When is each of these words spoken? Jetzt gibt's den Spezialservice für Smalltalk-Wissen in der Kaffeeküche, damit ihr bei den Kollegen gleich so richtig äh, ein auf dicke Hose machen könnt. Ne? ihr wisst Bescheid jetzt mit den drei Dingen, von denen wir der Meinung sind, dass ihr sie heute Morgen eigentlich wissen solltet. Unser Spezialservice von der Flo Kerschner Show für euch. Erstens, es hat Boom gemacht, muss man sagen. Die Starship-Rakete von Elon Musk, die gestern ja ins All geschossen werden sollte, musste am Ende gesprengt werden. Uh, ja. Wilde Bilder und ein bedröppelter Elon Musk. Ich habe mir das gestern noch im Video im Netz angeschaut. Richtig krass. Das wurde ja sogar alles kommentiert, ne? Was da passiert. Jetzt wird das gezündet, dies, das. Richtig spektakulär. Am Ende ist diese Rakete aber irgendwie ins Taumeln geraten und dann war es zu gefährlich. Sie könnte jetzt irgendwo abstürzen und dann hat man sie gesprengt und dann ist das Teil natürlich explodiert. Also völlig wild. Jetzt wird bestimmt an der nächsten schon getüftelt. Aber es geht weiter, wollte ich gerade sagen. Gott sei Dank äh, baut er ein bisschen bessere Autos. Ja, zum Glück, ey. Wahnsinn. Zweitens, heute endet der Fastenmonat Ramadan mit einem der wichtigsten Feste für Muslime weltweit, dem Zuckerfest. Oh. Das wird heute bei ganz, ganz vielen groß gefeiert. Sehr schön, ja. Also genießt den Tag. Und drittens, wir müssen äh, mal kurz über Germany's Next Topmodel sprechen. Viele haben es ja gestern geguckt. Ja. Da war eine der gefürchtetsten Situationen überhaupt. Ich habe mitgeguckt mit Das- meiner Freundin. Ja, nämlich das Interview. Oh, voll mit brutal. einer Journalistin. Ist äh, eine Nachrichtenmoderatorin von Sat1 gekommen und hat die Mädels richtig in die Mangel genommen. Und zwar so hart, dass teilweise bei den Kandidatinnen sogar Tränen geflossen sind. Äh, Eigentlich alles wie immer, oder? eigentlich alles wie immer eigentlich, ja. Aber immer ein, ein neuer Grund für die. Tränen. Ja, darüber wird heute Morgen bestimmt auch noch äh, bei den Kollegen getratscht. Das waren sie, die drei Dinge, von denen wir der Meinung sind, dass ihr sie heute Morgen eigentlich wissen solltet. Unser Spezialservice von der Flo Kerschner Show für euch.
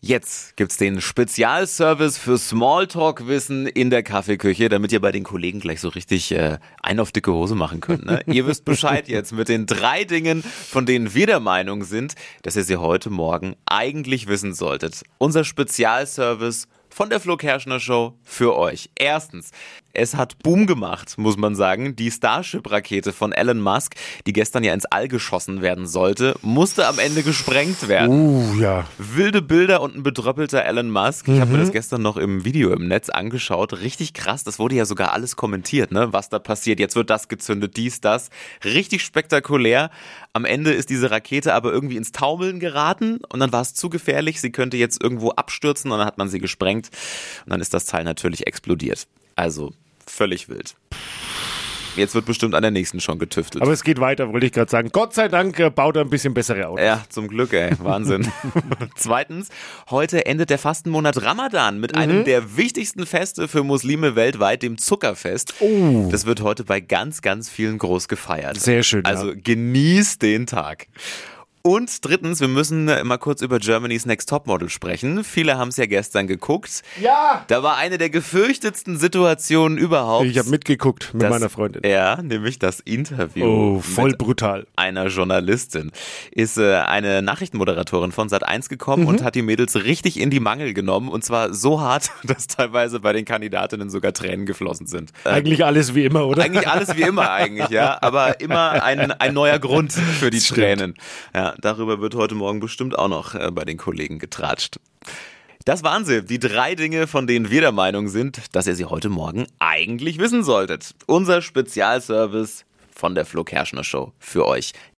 Jetzt 0.00 0.56
gibt's 0.56 0.76
den 0.76 1.00
Spezialservice 1.00 2.18
für 2.18 2.38
Smalltalk-Wissen 2.38 3.66
in 3.66 3.90
der 3.90 4.04
Kaffeeküche, 4.04 4.68
damit 4.68 4.92
ihr 4.92 5.00
bei 5.00 5.10
den 5.10 5.24
Kollegen 5.24 5.58
gleich 5.58 5.80
so 5.80 5.88
richtig 5.88 6.30
äh, 6.30 6.58
ein 6.80 7.00
auf 7.00 7.10
dicke 7.10 7.32
Hose 7.32 7.56
machen 7.56 7.80
könnt. 7.80 8.06
Ne? 8.06 8.22
ihr 8.26 8.46
wisst 8.46 8.64
Bescheid 8.64 9.08
jetzt 9.08 9.32
mit 9.32 9.48
den 9.48 9.66
drei 9.66 10.04
Dingen, 10.04 10.44
von 10.44 10.86
denen 10.86 11.14
wir 11.14 11.26
der 11.26 11.40
Meinung 11.40 11.82
sind, 11.82 12.14
dass 12.42 12.54
ihr 12.54 12.62
sie 12.62 12.76
heute 12.76 13.10
Morgen 13.10 13.56
eigentlich 13.66 14.28
wissen 14.28 14.54
solltet. 14.54 15.02
Unser 15.18 15.42
Spezialservice 15.42 16.68
von 16.98 17.10
der 17.10 17.20
Flo 17.20 17.36
Kerschner 17.36 17.78
Show 17.78 18.14
für 18.24 18.56
euch. 18.56 18.90
Erstens, 18.96 19.52
es 19.92 20.16
hat 20.16 20.40
Boom 20.42 20.66
gemacht, 20.66 21.16
muss 21.16 21.36
man 21.36 21.54
sagen. 21.54 21.94
Die 21.94 22.10
Starship-Rakete 22.10 23.12
von 23.12 23.30
Elon 23.30 23.60
Musk, 23.60 23.94
die 24.26 24.32
gestern 24.32 24.64
ja 24.64 24.74
ins 24.74 24.84
All 24.84 25.06
geschossen 25.06 25.62
werden 25.62 25.86
sollte, 25.86 26.34
musste 26.42 26.88
am 26.88 26.98
Ende 26.98 27.22
gesprengt 27.22 27.86
werden. 27.86 28.10
Uh, 28.10 28.60
ja. 28.60 28.84
Wilde 28.98 29.42
Bilder 29.42 29.80
und 29.80 29.94
ein 29.94 30.02
bedröppelter 30.02 30.64
Elon 30.64 30.90
Musk. 30.90 31.28
Ich 31.28 31.38
habe 31.38 31.52
mir 31.52 31.58
das 31.58 31.70
gestern 31.70 32.02
noch 32.02 32.16
im 32.16 32.44
Video 32.44 32.72
im 32.72 32.88
Netz 32.88 33.10
angeschaut. 33.10 33.74
Richtig 33.74 34.12
krass. 34.12 34.42
Das 34.42 34.58
wurde 34.58 34.74
ja 34.74 34.84
sogar 34.84 35.12
alles 35.12 35.36
kommentiert, 35.36 35.92
ne? 35.92 36.12
Was 36.12 36.30
da 36.30 36.40
passiert. 36.40 36.80
Jetzt 36.80 36.96
wird 36.96 37.10
das 37.10 37.28
gezündet, 37.28 37.76
dies, 37.76 38.00
das. 38.00 38.30
Richtig 38.64 39.04
spektakulär. 39.04 39.90
Am 40.32 40.44
Ende 40.44 40.72
ist 40.72 40.90
diese 40.90 41.12
Rakete 41.12 41.54
aber 41.54 41.72
irgendwie 41.72 41.96
ins 41.96 42.12
Taumeln 42.12 42.60
geraten 42.60 43.20
und 43.28 43.38
dann 43.38 43.52
war 43.52 43.62
es 43.62 43.74
zu 43.74 43.88
gefährlich. 43.88 44.40
Sie 44.40 44.50
könnte 44.50 44.76
jetzt 44.76 45.02
irgendwo 45.02 45.30
abstürzen 45.30 45.92
und 45.92 45.98
dann 45.98 46.06
hat 46.06 46.18
man 46.18 46.28
sie 46.28 46.38
gesprengt 46.38 46.87
und 47.44 47.50
dann 47.52 47.60
ist 47.60 47.74
das 47.74 47.86
Teil 47.86 48.04
natürlich 48.04 48.46
explodiert. 48.46 49.06
Also 49.36 49.72
völlig 50.06 50.48
wild. 50.48 50.74
Jetzt 51.98 52.14
wird 52.14 52.26
bestimmt 52.26 52.54
an 52.54 52.62
der 52.62 52.70
nächsten 52.70 53.00
schon 53.00 53.18
getüftelt. 53.18 53.60
Aber 53.60 53.72
es 53.72 53.82
geht 53.82 53.98
weiter, 53.98 54.32
wollte 54.32 54.46
ich 54.46 54.52
gerade 54.52 54.70
sagen. 54.70 54.90
Gott 54.92 55.14
sei 55.14 55.26
Dank 55.26 55.58
äh, 55.58 55.68
baut 55.68 55.96
er 55.96 56.02
ein 56.02 56.10
bisschen 56.10 56.32
bessere 56.32 56.68
Autos. 56.68 56.84
Ja, 56.84 57.04
zum 57.08 57.26
Glück, 57.26 57.52
ey. 57.52 57.72
Wahnsinn. 57.80 58.30
Zweitens, 58.94 59.48
heute 59.90 60.24
endet 60.24 60.50
der 60.50 60.58
Fastenmonat 60.58 61.22
Ramadan 61.22 61.80
mit 61.80 61.96
einem 61.96 62.24
der 62.24 62.56
wichtigsten 62.56 63.04
Feste 63.04 63.48
für 63.48 63.64
Muslime 63.64 64.14
weltweit, 64.14 64.62
dem 64.62 64.78
Zuckerfest. 64.78 65.54
Oh. 65.58 66.08
Das 66.10 66.24
wird 66.24 66.40
heute 66.40 66.62
bei 66.62 66.80
ganz, 66.80 67.20
ganz 67.20 67.50
vielen 67.50 67.78
groß 67.78 68.06
gefeiert. 68.06 68.60
Sehr 68.60 68.84
schön, 68.84 69.02
ja. 69.04 69.10
Also 69.10 69.32
genießt 69.34 70.22
den 70.22 70.46
Tag. 70.46 70.86
Und 71.62 72.04
drittens, 72.04 72.40
wir 72.40 72.48
müssen 72.48 72.88
äh, 72.88 73.04
mal 73.04 73.18
kurz 73.18 73.42
über 73.42 73.58
Germany's 73.58 74.06
Next 74.06 74.28
Topmodel 74.28 74.68
sprechen. 74.70 75.22
Viele 75.24 75.58
haben 75.58 75.68
es 75.68 75.76
ja 75.76 75.86
gestern 75.86 76.26
geguckt. 76.26 76.82
Ja. 77.00 77.44
Da 77.48 77.62
war 77.62 77.76
eine 77.76 77.98
der 77.98 78.10
gefürchtetsten 78.10 78.96
Situationen 78.98 79.76
überhaupt. 79.76 80.26
Ich 80.26 80.38
habe 80.38 80.48
mitgeguckt 80.50 81.10
mit 81.12 81.22
Das- 81.24 81.30
meiner 81.30 81.48
Freundin. 81.50 81.82
Ja, 81.84 82.22
nämlich 82.22 82.58
das 82.58 82.80
Interview. 82.80 83.44
Oh, 83.76 83.80
voll 83.80 84.10
mit 84.10 84.18
brutal. 84.18 84.66
einer 84.76 85.08
Journalistin. 85.08 85.90
Ist 86.30 86.56
äh, 86.58 86.76
eine 86.76 87.22
Nachrichtenmoderatorin 87.22 88.12
von 88.12 88.28
Sat1 88.28 88.68
gekommen 88.68 89.06
und 89.06 89.22
hat 89.22 89.34
die 89.34 89.42
Mädels 89.42 89.74
richtig 89.76 90.18
in 90.18 90.30
die 90.30 90.40
Mangel 90.40 90.72
genommen. 90.74 91.08
Und 91.08 91.24
zwar 91.24 91.52
so 91.52 91.80
hart, 91.80 92.10
dass 92.24 92.46
teilweise 92.46 93.00
bei 93.00 93.12
den 93.12 93.24
Kandidatinnen 93.24 93.90
sogar 93.90 94.12
Tränen 94.14 94.46
geflossen 94.46 94.86
sind. 94.86 95.12
Äh, 95.24 95.30
Eigentlich 95.30 95.64
alles 95.64 95.94
wie 95.94 96.04
immer, 96.04 96.26
oder? 96.26 96.42
eigentlich 96.44 96.68
alles 96.68 96.96
wie 96.96 97.02
immer 97.02 97.30
eigentlich, 97.30 97.68
ja. 97.68 97.98
Aber 98.00 98.40
immer 98.40 98.82
ein, 98.82 99.10
ein 99.12 99.34
neuer 99.34 99.58
Grund 99.58 99.92
für 99.92 100.30
die. 100.30 100.38
Tränen. 100.48 100.94
Ja, 101.48 101.54
darüber 101.62 102.02
wird 102.02 102.14
heute 102.14 102.34
Morgen 102.34 102.60
bestimmt 102.60 102.98
auch 102.98 103.08
noch 103.08 103.34
äh, 103.34 103.50
bei 103.50 103.64
den 103.64 103.78
Kollegen 103.78 104.18
getratscht. 104.18 104.78
Das 105.64 105.82
waren 105.82 106.04
sie, 106.04 106.22
die 106.22 106.38
drei 106.38 106.74
Dinge, 106.74 107.06
von 107.06 107.26
denen 107.26 107.50
wir 107.50 107.62
der 107.62 107.72
Meinung 107.72 108.08
sind, 108.08 108.54
dass 108.54 108.66
ihr 108.66 108.74
sie 108.74 108.84
heute 108.84 109.08
Morgen 109.08 109.46
eigentlich 109.58 110.18
wissen 110.18 110.44
solltet. 110.44 110.94
Unser 111.06 111.40
Spezialservice 111.40 112.66
von 112.94 113.14
der 113.14 113.24
Flo 113.24 113.44
Kerschner 113.44 113.82
Show 113.82 114.12
für 114.18 114.46
euch. 114.46 114.74